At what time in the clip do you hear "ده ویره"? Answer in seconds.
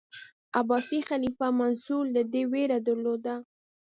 2.31-2.77